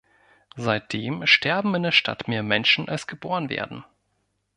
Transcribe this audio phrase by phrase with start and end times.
[0.55, 3.85] Seitdem sterben in der Stadt mehr Menschen als geboren werden.